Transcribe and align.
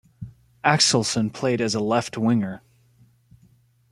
Axelsson 0.65 1.31
played 1.31 1.61
as 1.61 1.75
a 1.75 1.79
left 1.79 2.17
winger. 2.17 2.63